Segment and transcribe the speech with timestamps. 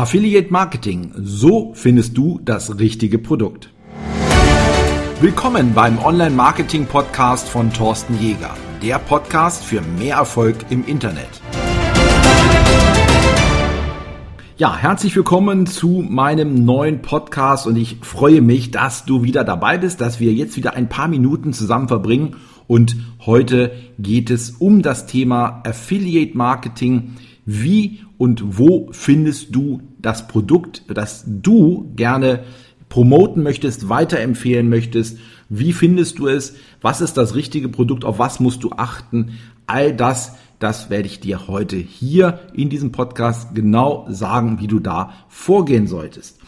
[0.00, 1.12] Affiliate Marketing.
[1.14, 3.70] So findest du das richtige Produkt.
[5.20, 8.56] Willkommen beim Online Marketing Podcast von Thorsten Jäger.
[8.82, 11.28] Der Podcast für mehr Erfolg im Internet.
[14.56, 19.76] Ja, herzlich willkommen zu meinem neuen Podcast und ich freue mich, dass du wieder dabei
[19.76, 22.36] bist, dass wir jetzt wieder ein paar Minuten zusammen verbringen
[22.66, 22.96] und
[23.26, 27.16] heute geht es um das Thema Affiliate Marketing.
[27.44, 32.44] Wie und wo findest du das Produkt, das du gerne
[32.90, 35.16] promoten möchtest, weiterempfehlen möchtest.
[35.48, 36.54] Wie findest du es?
[36.82, 38.04] Was ist das richtige Produkt?
[38.04, 39.38] Auf was musst du achten?
[39.66, 44.80] All das, das werde ich dir heute hier in diesem Podcast genau sagen, wie du
[44.80, 46.40] da vorgehen solltest.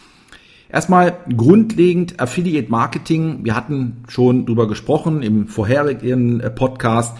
[0.69, 3.39] Erstmal grundlegend Affiliate Marketing.
[3.45, 7.17] Wir hatten schon drüber gesprochen im vorherigen äh, Podcast.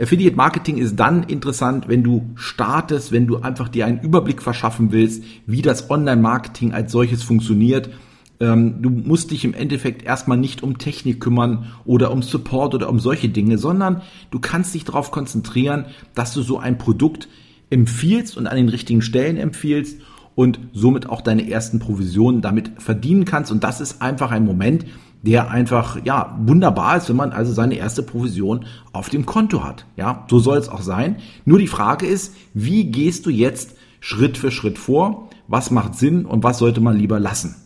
[0.00, 4.92] Affiliate Marketing ist dann interessant, wenn du startest, wenn du einfach dir einen Überblick verschaffen
[4.92, 7.90] willst, wie das Online-Marketing als solches funktioniert.
[8.38, 12.88] Ähm, du musst dich im Endeffekt erstmal nicht um Technik kümmern oder um Support oder
[12.88, 17.28] um solche Dinge, sondern du kannst dich darauf konzentrieren, dass du so ein Produkt
[17.70, 20.00] empfiehlst und an den richtigen Stellen empfiehlst
[20.38, 23.50] und somit auch deine ersten Provisionen damit verdienen kannst.
[23.50, 24.86] Und das ist einfach ein Moment,
[25.20, 29.84] der einfach ja wunderbar ist, wenn man also seine erste Provision auf dem Konto hat.
[29.96, 31.16] Ja, so soll es auch sein.
[31.44, 35.28] Nur die Frage ist, wie gehst du jetzt Schritt für Schritt vor?
[35.48, 37.56] Was macht Sinn und was sollte man lieber lassen?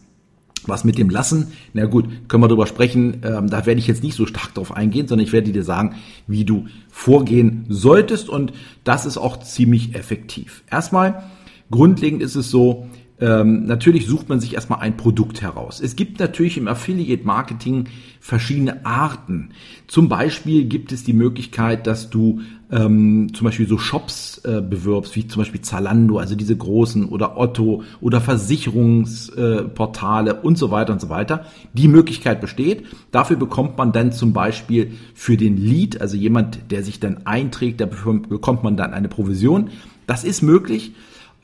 [0.64, 4.02] Was mit dem Lassen, na gut, können wir darüber sprechen, ähm, da werde ich jetzt
[4.02, 8.54] nicht so stark drauf eingehen, sondern ich werde dir sagen, wie du vorgehen solltest und
[8.82, 10.62] das ist auch ziemlich effektiv.
[10.70, 11.24] Erstmal,
[11.72, 12.86] grundlegend ist es so,
[13.22, 15.80] ähm, natürlich sucht man sich erstmal ein Produkt heraus.
[15.80, 17.84] Es gibt natürlich im Affiliate Marketing
[18.18, 19.50] verschiedene Arten.
[19.86, 22.40] Zum Beispiel gibt es die Möglichkeit, dass du
[22.72, 27.38] ähm, zum Beispiel so Shops äh, bewirbst, wie zum Beispiel Zalando, also diese großen oder
[27.38, 31.46] Otto oder Versicherungsportale äh, und so weiter und so weiter.
[31.74, 32.86] Die Möglichkeit besteht.
[33.12, 37.80] Dafür bekommt man dann zum Beispiel für den Lead, also jemand, der sich dann einträgt,
[37.80, 39.70] da bekommt man dann eine Provision.
[40.08, 40.92] Das ist möglich.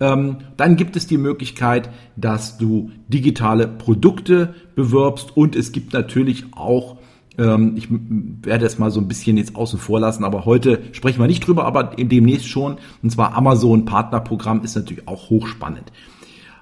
[0.00, 6.44] Ähm, dann gibt es die Möglichkeit, dass du digitale Produkte bewirbst und es gibt natürlich
[6.52, 6.98] auch
[7.38, 11.20] ähm, ich werde es mal so ein bisschen jetzt außen vor lassen, aber heute sprechen
[11.20, 12.76] wir nicht drüber, aber demnächst schon.
[13.02, 15.92] Und zwar Amazon Partnerprogramm ist natürlich auch hochspannend.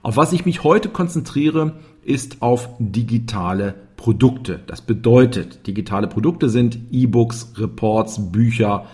[0.03, 1.73] Auf was ich mich heute konzentriere,
[2.05, 4.61] ist auf digitale Produkte.
[4.67, 8.87] Das bedeutet, digitale Produkte sind E-Books, Reports, Bücher,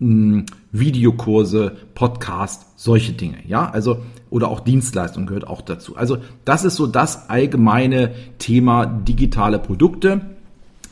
[0.00, 3.98] Videokurse, Podcast, solche Dinge, ja, also
[4.30, 5.96] oder auch Dienstleistung gehört auch dazu.
[5.96, 10.22] Also das ist so das allgemeine Thema digitale Produkte.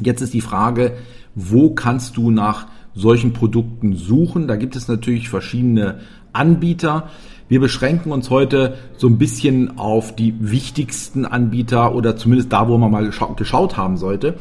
[0.01, 0.99] Jetzt ist die Frage,
[1.35, 4.47] wo kannst du nach solchen Produkten suchen?
[4.47, 6.01] Da gibt es natürlich verschiedene
[6.35, 7.09] Anbieter.
[7.49, 12.77] Wir beschränken uns heute so ein bisschen auf die wichtigsten Anbieter oder zumindest da, wo
[12.77, 14.35] man mal geschaut haben sollte.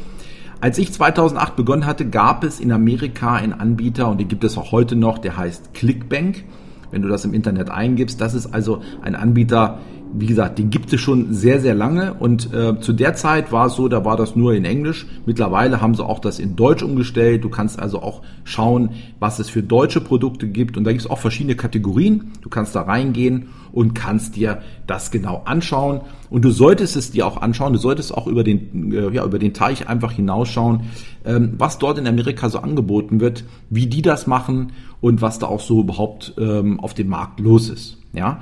[0.59, 4.57] Als ich 2008 begonnen hatte, gab es in Amerika einen Anbieter und den gibt es
[4.57, 6.45] auch heute noch, der heißt Clickbank.
[6.89, 9.79] Wenn du das im Internet eingibst, das ist also ein Anbieter,
[10.13, 13.67] wie gesagt, den gibt es schon sehr, sehr lange und äh, zu der Zeit war
[13.67, 15.05] es so, da war das nur in Englisch.
[15.25, 17.43] Mittlerweile haben sie auch das in Deutsch umgestellt.
[17.43, 21.09] Du kannst also auch schauen, was es für deutsche Produkte gibt und da gibt es
[21.09, 22.31] auch verschiedene Kategorien.
[22.41, 27.27] Du kannst da reingehen und kannst dir das genau anschauen und du solltest es dir
[27.27, 27.73] auch anschauen.
[27.73, 30.81] Du solltest auch über den, äh, ja, über den Teich einfach hinausschauen,
[31.25, 35.47] ähm, was dort in Amerika so angeboten wird, wie die das machen und was da
[35.47, 37.97] auch so überhaupt ähm, auf dem Markt los ist.
[38.13, 38.41] Ja.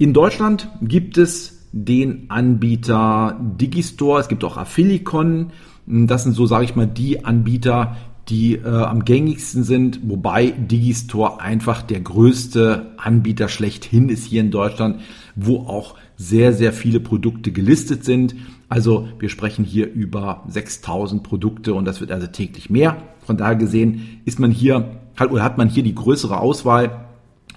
[0.00, 5.50] In Deutschland gibt es den Anbieter Digistore, es gibt auch Affilicon.
[5.86, 7.96] Das sind so, sage ich mal, die Anbieter,
[8.28, 14.52] die äh, am gängigsten sind, wobei Digistore einfach der größte Anbieter schlechthin ist hier in
[14.52, 15.00] Deutschland,
[15.34, 18.36] wo auch sehr, sehr viele Produkte gelistet sind.
[18.68, 22.98] Also wir sprechen hier über 6000 Produkte und das wird also täglich mehr.
[23.26, 27.07] Von daher gesehen ist man hier, hat, oder hat man hier die größere Auswahl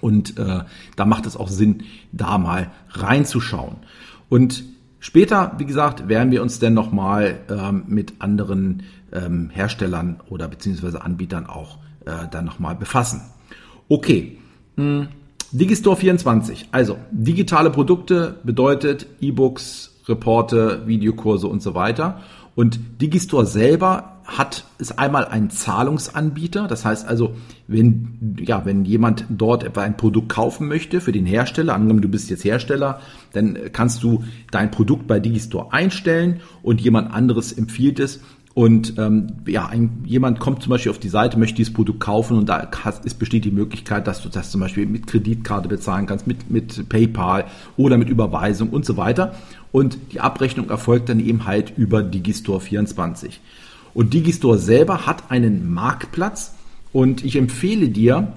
[0.02, 0.60] und äh,
[0.96, 3.76] da macht es auch Sinn, da mal reinzuschauen.
[4.28, 4.64] Und
[4.98, 8.82] später, wie gesagt, werden wir uns dann nochmal ähm, mit anderen
[9.12, 13.22] ähm, Herstellern oder beziehungsweise Anbietern auch äh, dann nochmal befassen.
[13.88, 14.38] Okay.
[14.76, 15.08] Hm.
[15.52, 16.68] Digistore 24.
[16.72, 22.20] Also digitale Produkte bedeutet E-Books, Reporte, Videokurse und so weiter.
[22.54, 26.66] Und Digistore selber hat ist einmal ein Zahlungsanbieter.
[26.66, 27.34] Das heißt also,
[27.68, 32.08] wenn, ja, wenn jemand dort etwa ein Produkt kaufen möchte für den Hersteller, angenommen du
[32.08, 33.00] bist jetzt Hersteller,
[33.32, 38.20] dann kannst du dein Produkt bei Digistore einstellen und jemand anderes empfiehlt es
[38.54, 42.36] und ähm, ja, ein, jemand kommt zum Beispiel auf die Seite, möchte dieses Produkt kaufen
[42.36, 42.68] und da
[43.04, 46.88] ist, besteht die Möglichkeit, dass du das zum Beispiel mit Kreditkarte bezahlen kannst, mit, mit
[46.88, 47.46] PayPal
[47.78, 49.34] oder mit Überweisung und so weiter.
[49.70, 53.40] Und die Abrechnung erfolgt dann eben halt über Digistore 24.
[53.94, 56.54] Und Digistore selber hat einen Marktplatz
[56.92, 58.32] und ich empfehle dir,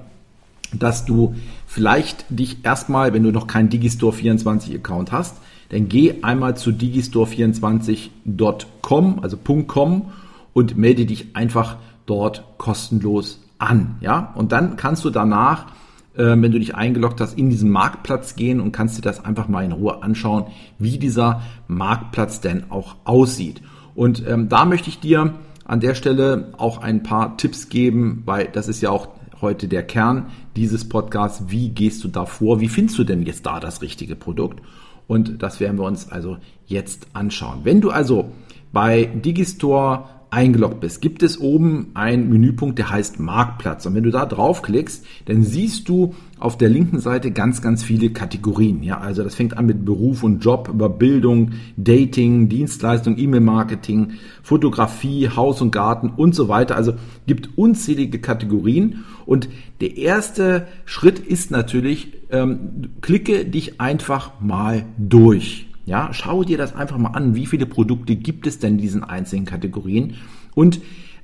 [0.74, 1.36] dass du
[1.68, 5.36] vielleicht dich erstmal, wenn du noch keinen Digistore 24 Account hast,
[5.70, 10.12] dann geh einmal zu digistore24.com, also .com
[10.54, 11.76] und melde dich einfach
[12.06, 14.34] dort kostenlos an, ja?
[14.36, 15.68] Und dann kannst du danach,
[16.16, 19.48] äh, wenn du dich eingeloggt hast, in diesen Marktplatz gehen und kannst dir das einfach
[19.48, 20.46] mal in Ruhe anschauen,
[20.78, 23.64] wie dieser Marktplatz denn auch aussieht.
[23.96, 25.34] Und ähm, da möchte ich dir
[25.66, 29.10] an der Stelle auch ein paar Tipps geben, weil das ist ja auch
[29.42, 31.46] heute der Kern dieses Podcasts.
[31.50, 32.62] Wie gehst du da vor?
[32.62, 34.62] Wie findest du denn jetzt da das richtige Produkt?
[35.08, 37.60] Und das werden wir uns also jetzt anschauen.
[37.64, 38.32] Wenn du also
[38.72, 40.06] bei Digistore
[40.36, 43.86] eingeloggt bist, gibt es oben einen Menüpunkt, der heißt Marktplatz.
[43.86, 48.10] Und wenn du da draufklickst, dann siehst du auf der linken Seite ganz, ganz viele
[48.10, 48.84] Kategorien.
[48.84, 54.12] Ja, also das fängt an mit Beruf und Job, über Bildung, Dating, Dienstleistung, E-Mail-Marketing,
[54.44, 56.76] Fotografie, Haus und Garten und so weiter.
[56.76, 56.96] Also
[57.26, 59.06] gibt unzählige Kategorien.
[59.26, 59.48] Und
[59.80, 65.68] der erste Schritt ist natürlich, ähm, klicke dich einfach mal durch.
[65.86, 67.36] Ja, schau dir das einfach mal an.
[67.36, 70.16] Wie viele Produkte gibt es denn in diesen einzelnen Kategorien?
[70.56, 70.82] Und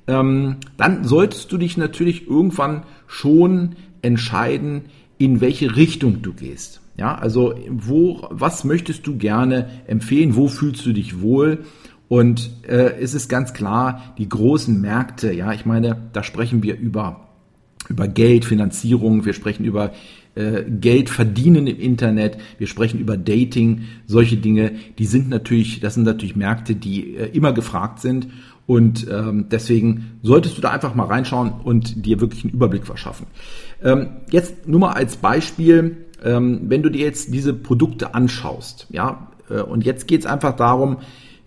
[0.07, 4.83] ähm, dann solltest du dich natürlich irgendwann schon entscheiden,
[5.17, 6.81] in welche Richtung du gehst.
[6.97, 10.35] Ja, also wo, was möchtest du gerne empfehlen?
[10.35, 11.59] Wo fühlst du dich wohl?
[12.07, 16.77] Und äh, es ist ganz klar, die großen Märkte, ja, ich meine, da sprechen wir
[16.77, 17.27] über
[17.89, 19.91] über Geld, Finanzierung, wir sprechen über
[20.35, 25.95] äh, Geld verdienen im Internet, wir sprechen über Dating, solche Dinge, die sind natürlich, das
[25.95, 28.27] sind natürlich Märkte, die äh, immer gefragt sind.
[28.67, 33.27] Und ähm, deswegen solltest du da einfach mal reinschauen und dir wirklich einen Überblick verschaffen.
[33.83, 39.31] Ähm, jetzt nur mal als Beispiel, ähm, wenn du dir jetzt diese Produkte anschaust, ja,
[39.49, 40.97] äh, und jetzt geht es einfach darum,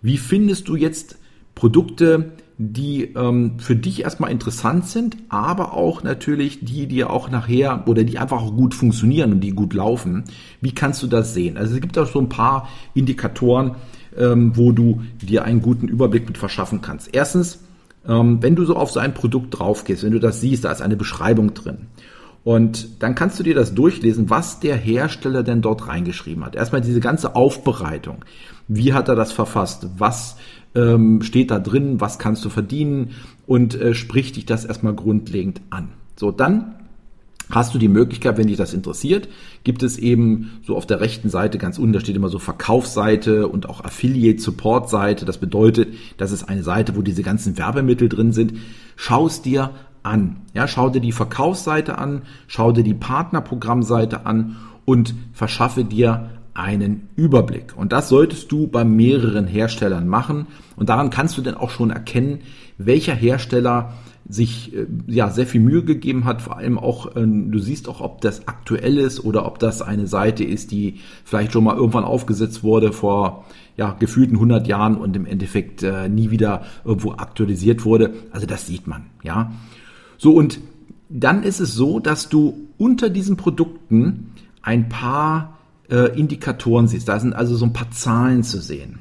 [0.01, 1.17] wie findest du jetzt
[1.55, 7.83] Produkte, die ähm, für dich erstmal interessant sind, aber auch natürlich die, die auch nachher
[7.87, 10.23] oder die einfach auch gut funktionieren und die gut laufen.
[10.61, 11.57] Wie kannst du das sehen?
[11.57, 13.75] Also es gibt auch so ein paar Indikatoren,
[14.17, 17.09] ähm, wo du dir einen guten Überblick mit verschaffen kannst.
[17.13, 17.59] Erstens,
[18.07, 20.71] ähm, wenn du so auf so ein Produkt drauf gehst, wenn du das siehst, da
[20.71, 21.87] ist eine Beschreibung drin.
[22.45, 26.55] Und dann kannst du dir das durchlesen, was der Hersteller denn dort reingeschrieben hat.
[26.55, 28.23] Erstmal diese ganze Aufbereitung.
[28.67, 29.87] Wie hat er das verfasst?
[29.97, 30.37] Was
[30.75, 33.11] ähm, steht da drin, was kannst du verdienen
[33.47, 35.89] und äh, spricht dich das erstmal grundlegend an.
[36.15, 36.75] So, dann
[37.49, 39.27] hast du die Möglichkeit, wenn dich das interessiert,
[39.63, 43.47] gibt es eben so auf der rechten Seite ganz unten, da steht immer so Verkaufsseite
[43.47, 45.25] und auch Affiliate Support Seite.
[45.25, 48.53] Das bedeutet, das ist eine Seite, wo diese ganzen Werbemittel drin sind.
[48.95, 49.71] Schau es dir
[50.03, 50.37] an.
[50.53, 54.55] Ja, schau dir die Verkaufsseite an, schau dir die Partnerprogrammseite an
[54.85, 57.77] und verschaffe dir einen Überblick.
[57.77, 60.47] Und das solltest du bei mehreren Herstellern machen.
[60.75, 62.39] Und daran kannst du dann auch schon erkennen,
[62.77, 63.93] welcher Hersteller
[64.27, 68.01] sich äh, ja sehr viel Mühe gegeben hat, vor allem auch, äh, du siehst auch,
[68.01, 72.05] ob das aktuell ist oder ob das eine Seite ist, die vielleicht schon mal irgendwann
[72.05, 73.45] aufgesetzt wurde vor
[73.77, 78.13] ja, gefühlten 100 Jahren und im Endeffekt äh, nie wieder irgendwo aktualisiert wurde.
[78.31, 79.51] Also das sieht man, ja.
[80.17, 80.59] So und
[81.09, 84.31] dann ist es so, dass du unter diesen Produkten
[84.63, 85.54] ein paar
[85.89, 87.07] äh, Indikatoren siehst.
[87.07, 88.99] Da sind also so ein paar Zahlen zu sehen.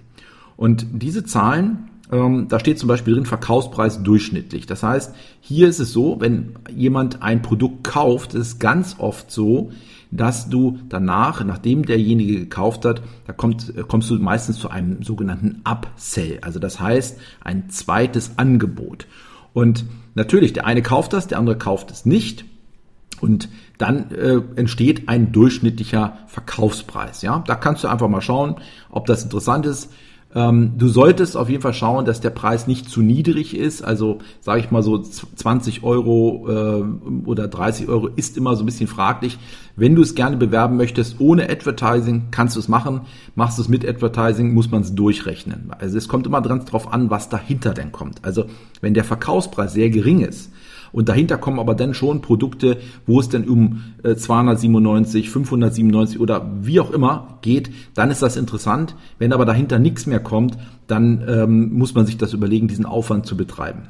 [0.56, 4.66] Und diese Zahlen, ähm, da steht zum Beispiel drin Verkaufspreis durchschnittlich.
[4.66, 9.30] Das heißt, hier ist es so, wenn jemand ein Produkt kauft, ist es ganz oft
[9.30, 9.70] so,
[10.10, 15.62] dass du danach, nachdem derjenige gekauft hat, da kommt, kommst du meistens zu einem sogenannten
[15.68, 16.38] Upsell.
[16.42, 19.08] Also das heißt, ein zweites Angebot.
[19.52, 22.44] Und natürlich, der eine kauft das, der andere kauft es nicht.
[23.20, 27.22] Und dann äh, entsteht ein durchschnittlicher Verkaufspreis.
[27.22, 28.56] Ja, da kannst du einfach mal schauen,
[28.90, 29.90] ob das interessant ist.
[30.34, 33.82] Ähm, du solltest auf jeden Fall schauen, dass der Preis nicht zu niedrig ist.
[33.82, 38.66] Also sage ich mal so 20 Euro äh, oder 30 Euro ist immer so ein
[38.66, 39.38] bisschen fraglich.
[39.76, 43.02] Wenn du es gerne bewerben möchtest ohne Advertising, kannst du es machen.
[43.36, 45.70] Machst du es mit Advertising, muss man es durchrechnen.
[45.78, 48.24] Also es kommt immer drauf an, was dahinter denn kommt.
[48.24, 48.46] Also
[48.80, 50.50] wenn der Verkaufspreis sehr gering ist,
[50.94, 56.50] und dahinter kommen aber dann schon Produkte, wo es dann um 297, äh, 597 oder
[56.62, 58.94] wie auch immer geht, dann ist das interessant.
[59.18, 63.26] Wenn aber dahinter nichts mehr kommt, dann ähm, muss man sich das überlegen, diesen Aufwand
[63.26, 63.88] zu betreiben.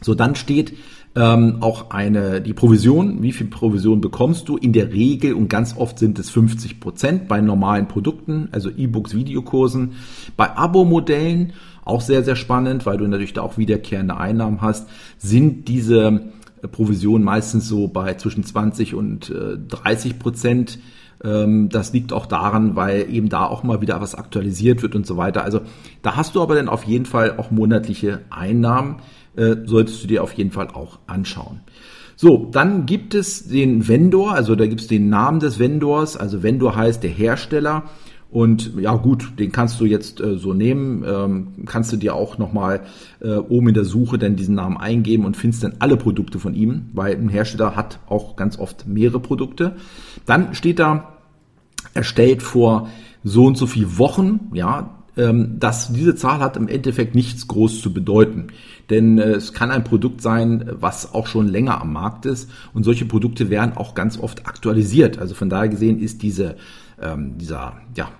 [0.00, 0.74] So, dann steht
[1.14, 4.56] ähm, auch eine, die Provision, wie viel Provision bekommst du?
[4.56, 9.14] In der Regel und ganz oft sind es 50 Prozent bei normalen Produkten, also E-Books,
[9.14, 9.92] Videokursen.
[10.36, 11.52] Bei Abo-Modellen,
[11.88, 16.32] auch sehr, sehr spannend, weil du natürlich da auch wiederkehrende Einnahmen hast, sind diese
[16.72, 20.78] Provisionen meistens so bei zwischen 20 und äh, 30 Prozent
[21.24, 25.06] ähm, das liegt auch daran, weil eben da auch mal wieder was aktualisiert wird und
[25.06, 25.44] so weiter.
[25.44, 25.60] Also
[26.02, 28.96] da hast du aber dann auf jeden Fall auch monatliche Einnahmen,
[29.36, 31.60] äh, solltest du dir auf jeden Fall auch anschauen.
[32.16, 36.42] So, dann gibt es den Vendor, also da gibt es den Namen des Vendors, also
[36.42, 37.84] Vendor heißt der Hersteller.
[38.30, 42.36] Und ja gut, den kannst du jetzt äh, so nehmen, ähm, kannst du dir auch
[42.36, 42.80] nochmal
[43.20, 46.54] äh, oben in der Suche dann diesen Namen eingeben und findest dann alle Produkte von
[46.54, 49.76] ihm, weil ein Hersteller hat auch ganz oft mehrere Produkte.
[50.26, 51.14] Dann steht da,
[51.94, 52.88] erstellt vor
[53.24, 57.80] so und so viel Wochen, ja, ähm, dass diese Zahl hat im Endeffekt nichts groß
[57.80, 58.48] zu bedeuten.
[58.90, 62.84] Denn äh, es kann ein Produkt sein, was auch schon länger am Markt ist und
[62.84, 65.18] solche Produkte werden auch ganz oft aktualisiert.
[65.18, 66.56] Also von daher gesehen ist diese
[67.00, 68.10] ähm, dieser, ja,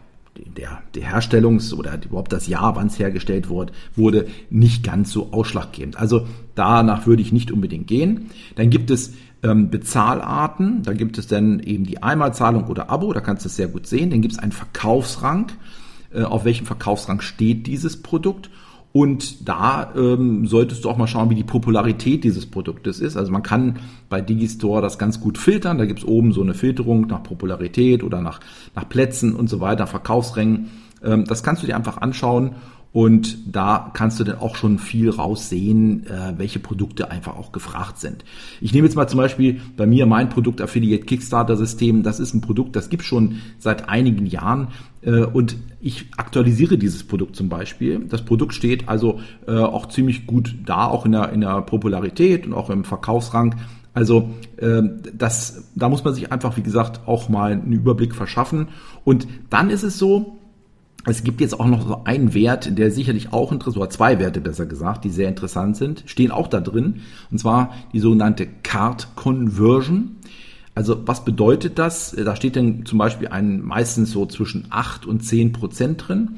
[0.56, 5.32] der, der Herstellungs- oder überhaupt das Jahr, wann es hergestellt wurde, wurde nicht ganz so
[5.32, 5.96] ausschlaggebend.
[5.96, 8.30] Also danach würde ich nicht unbedingt gehen.
[8.56, 13.20] Dann gibt es ähm, Bezahlarten, da gibt es dann eben die Einmalzahlung oder Abo, da
[13.20, 14.10] kannst du es sehr gut sehen.
[14.10, 15.52] Dann gibt es einen Verkaufsrang,
[16.12, 18.50] äh, auf welchem Verkaufsrang steht dieses Produkt
[18.92, 23.16] und da ähm, solltest du auch mal schauen, wie die Popularität dieses Produktes ist.
[23.16, 23.76] Also man kann
[24.08, 25.78] bei Digistore das ganz gut filtern.
[25.78, 28.40] Da gibt's oben so eine Filterung nach Popularität oder nach,
[28.74, 30.70] nach Plätzen und so weiter, Verkaufsrängen.
[31.04, 32.52] Ähm, das kannst du dir einfach anschauen
[32.92, 37.98] und da kannst du dann auch schon viel raussehen, äh, welche Produkte einfach auch gefragt
[37.98, 38.24] sind.
[38.60, 42.02] Ich nehme jetzt mal zum Beispiel bei mir mein Produkt Affiliate Kickstarter System.
[42.02, 44.68] Das ist ein Produkt, das gibt schon seit einigen Jahren.
[45.02, 48.00] Äh, und ich aktualisiere dieses Produkt zum Beispiel.
[48.08, 52.46] Das Produkt steht also äh, auch ziemlich gut da, auch in der, in der Popularität
[52.46, 53.56] und auch im Verkaufsrang.
[53.92, 58.68] Also äh, das, da muss man sich einfach, wie gesagt, auch mal einen Überblick verschaffen.
[59.04, 60.37] Und dann ist es so,
[61.10, 64.40] es gibt jetzt auch noch so einen Wert, der sicherlich auch interessant, oder zwei Werte
[64.40, 69.08] besser gesagt, die sehr interessant sind, stehen auch da drin, und zwar die sogenannte Card
[69.16, 70.16] Conversion.
[70.74, 72.12] Also was bedeutet das?
[72.12, 76.36] Da steht dann zum Beispiel ein, meistens so zwischen 8 und 10 Prozent drin.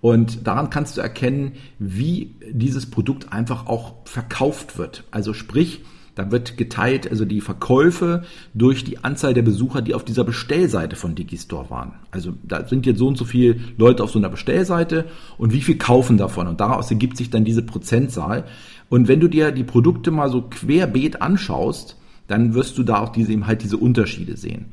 [0.00, 5.04] Und daran kannst du erkennen, wie dieses Produkt einfach auch verkauft wird.
[5.10, 5.80] Also sprich,
[6.14, 8.24] da wird geteilt, also die Verkäufe
[8.54, 11.92] durch die Anzahl der Besucher, die auf dieser Bestellseite von Digistore waren.
[12.10, 15.06] Also da sind jetzt so und so viele Leute auf so einer Bestellseite
[15.38, 16.48] und wie viel kaufen davon?
[16.48, 18.44] Und daraus ergibt sich dann diese Prozentzahl.
[18.88, 23.10] Und wenn du dir die Produkte mal so querbeet anschaust, dann wirst du da auch
[23.10, 24.66] diese, eben halt diese Unterschiede sehen.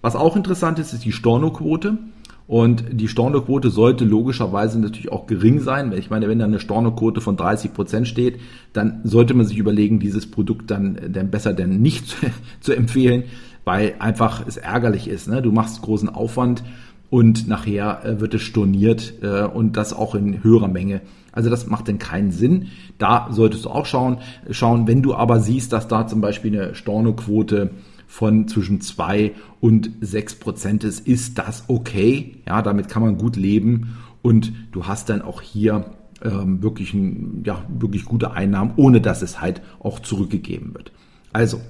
[0.00, 1.98] Was auch interessant ist, ist die Stornoquote.
[2.46, 5.92] Und die Stornoquote sollte logischerweise natürlich auch gering sein.
[5.96, 8.38] Ich meine, wenn da eine Stornoquote von 30 Prozent steht,
[8.74, 12.16] dann sollte man sich überlegen, dieses Produkt dann, dann besser denn nicht zu,
[12.60, 13.24] zu empfehlen,
[13.64, 15.26] weil einfach es ärgerlich ist.
[15.26, 15.40] Ne?
[15.40, 16.62] Du machst großen Aufwand
[17.08, 21.00] und nachher äh, wird es storniert äh, und das auch in höherer Menge.
[21.32, 22.68] Also das macht denn keinen Sinn.
[22.98, 24.18] Da solltest du auch schauen.
[24.50, 27.70] Schauen, wenn du aber siehst, dass da zum Beispiel eine Stornoquote
[28.06, 32.36] von zwischen zwei und sechs Prozent ist, ist das okay.
[32.46, 35.86] Ja, damit kann man gut leben und du hast dann auch hier
[36.22, 40.92] ähm, wirklich, ein, ja, wirklich gute Einnahmen, ohne dass es halt auch zurückgegeben wird.
[41.32, 41.60] Also,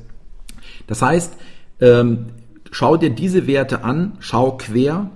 [0.87, 1.37] das heißt,
[1.81, 2.27] ähm,
[2.71, 5.11] schau dir diese Werte an, schau quer,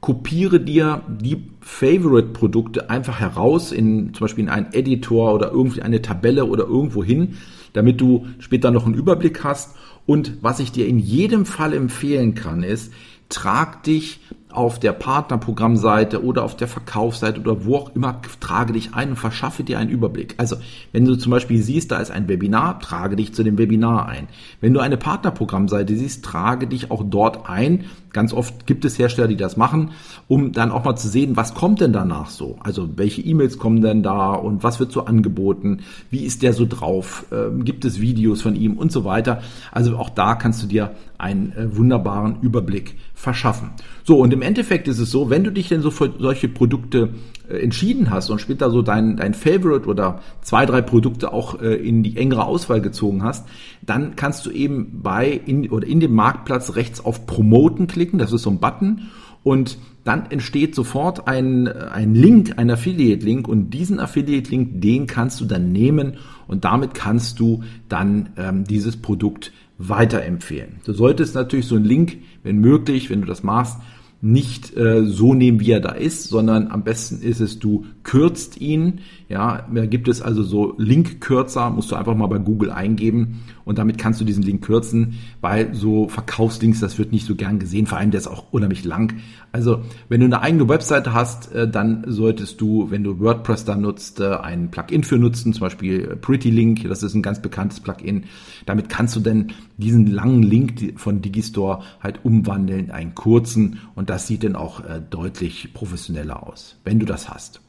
[0.00, 6.02] kopiere dir die Favorite-Produkte einfach heraus in zum Beispiel in einen Editor oder irgendwie eine
[6.02, 7.36] Tabelle oder irgendwo hin,
[7.72, 9.74] damit du später noch einen Überblick hast
[10.06, 12.92] und was ich dir in jedem Fall empfehlen kann, ist,
[13.28, 14.20] trag dich
[14.54, 19.16] auf der Partnerprogrammseite oder auf der Verkaufsseite oder wo auch immer, trage dich ein und
[19.16, 20.34] verschaffe dir einen Überblick.
[20.36, 20.56] Also,
[20.92, 24.28] wenn du zum Beispiel siehst, da ist ein Webinar, trage dich zu dem Webinar ein.
[24.60, 27.86] Wenn du eine Partnerprogrammseite siehst, trage dich auch dort ein.
[28.12, 29.90] Ganz oft gibt es Hersteller, die das machen,
[30.28, 32.56] um dann auch mal zu sehen, was kommt denn danach so?
[32.60, 35.80] Also, welche E-Mails kommen denn da und was wird so angeboten?
[36.10, 37.26] Wie ist der so drauf?
[37.32, 39.42] Ähm, gibt es Videos von ihm und so weiter?
[39.72, 43.70] Also, auch da kannst du dir einen äh, wunderbaren Überblick verschaffen.
[44.04, 47.10] So, und im Endeffekt ist es so, wenn du dich denn so für solche Produkte
[47.48, 51.74] äh, entschieden hast und später so dein, dein Favorite oder zwei, drei Produkte auch äh,
[51.74, 53.46] in die engere Auswahl gezogen hast,
[53.82, 58.32] dann kannst du eben bei in, oder in dem Marktplatz rechts auf Promoten klicken, das
[58.32, 59.08] ist so ein Button
[59.42, 65.44] und dann entsteht sofort ein, ein Link, ein Affiliate-Link und diesen Affiliate-Link, den kannst du
[65.46, 70.80] dann nehmen und damit kannst du dann ähm, dieses Produkt weiterempfehlen.
[70.84, 73.78] Du solltest natürlich so einen Link, wenn möglich, wenn du das machst,
[74.24, 78.58] nicht äh, so nehmen, wie er da ist, sondern am besten ist es, du kürzt
[78.58, 79.00] ihn.
[79.28, 83.78] Ja, da gibt es also so Linkkürzer, musst du einfach mal bei Google eingeben und
[83.78, 87.86] damit kannst du diesen Link kürzen, weil so Verkaufslinks, das wird nicht so gern gesehen,
[87.86, 89.14] vor allem der ist auch unheimlich lang.
[89.52, 93.76] Also wenn du eine eigene Webseite hast, äh, dann solltest du, wenn du WordPress da
[93.76, 97.80] nutzt, äh, ein Plugin für nutzen, zum Beispiel Pretty Link, das ist ein ganz bekanntes
[97.80, 98.24] Plugin.
[98.66, 104.10] Damit kannst du denn diesen langen Link von Digistore halt umwandeln in einen kurzen und
[104.10, 107.60] das sieht dann auch äh, deutlich professioneller aus, wenn du das hast.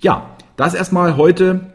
[0.00, 1.72] Ja, das erstmal heute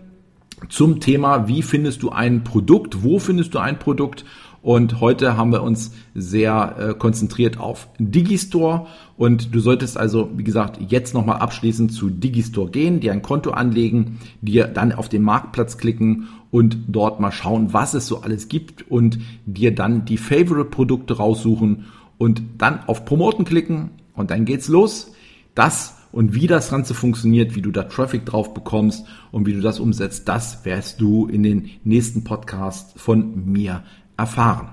[0.70, 4.26] zum Thema, wie findest du ein Produkt, wo findest du ein Produkt?
[4.62, 8.86] Und heute haben wir uns sehr äh, konzentriert auf Digistore.
[9.18, 13.52] Und du solltest also, wie gesagt, jetzt nochmal abschließend zu Digistore gehen, dir ein Konto
[13.52, 18.50] anlegen, dir dann auf den Marktplatz klicken und dort mal schauen, was es so alles
[18.50, 21.86] gibt und dir dann die Favorite-Produkte raussuchen
[22.20, 23.92] und dann auf Promoten klicken.
[24.14, 25.14] Und dann geht's los.
[25.56, 29.62] Das und wie das Ganze funktioniert, wie du da Traffic drauf bekommst und wie du
[29.62, 33.84] das umsetzt, das wirst du in den nächsten Podcast von mir
[34.18, 34.70] erfahren.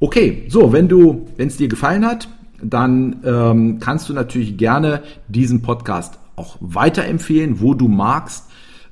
[0.00, 2.28] Okay, so, wenn du, wenn es dir gefallen hat,
[2.62, 8.46] dann ähm, kannst du natürlich gerne diesen Podcast auch weiterempfehlen, wo du magst.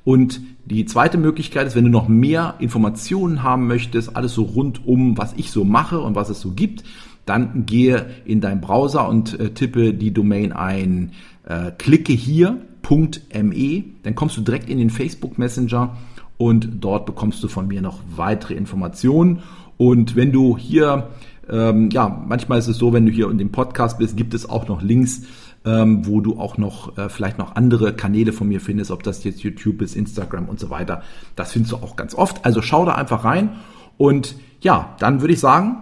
[0.05, 4.87] Und die zweite Möglichkeit ist, wenn du noch mehr Informationen haben möchtest, alles so rund
[4.87, 6.85] um, was ich so mache und was es so gibt,
[7.25, 11.13] dann gehe in deinen Browser und äh, tippe die Domain ein,
[11.47, 15.97] äh, klicke hier.me, dann kommst du direkt in den Facebook Messenger
[16.39, 19.43] und dort bekommst du von mir noch weitere Informationen
[19.79, 21.09] und wenn du hier,
[21.51, 24.49] ähm, ja, manchmal ist es so, wenn du hier in dem Podcast bist, gibt es
[24.49, 25.23] auch noch Links,
[25.65, 29.25] ähm, wo du auch noch äh, vielleicht noch andere Kanäle von mir findest, ob das
[29.25, 31.03] jetzt YouTube ist, Instagram und so weiter.
[31.35, 32.45] Das findest du auch ganz oft.
[32.45, 33.51] Also schau da einfach rein.
[33.99, 35.79] Und ja, dann würde ich sagen,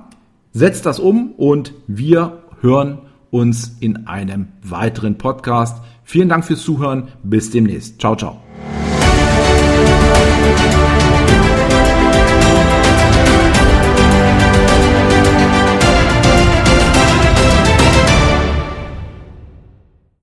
[0.53, 2.99] setz das um und wir hören
[3.35, 5.83] uns in einem weiteren Podcast.
[6.05, 7.09] Vielen Dank fürs Zuhören.
[7.25, 8.01] Bis demnächst.
[8.01, 8.41] Ciao, ciao.